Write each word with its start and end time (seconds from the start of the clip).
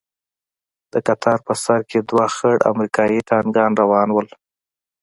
د 0.91 0.93
کتار 1.07 1.39
په 1.47 1.53
سر 1.63 1.79
کښې 1.89 1.99
دوه 2.09 2.25
خړ 2.35 2.55
امريکايي 2.71 3.19
ټانکان 3.29 3.71
روان 3.81 4.07
وو. 4.11 4.21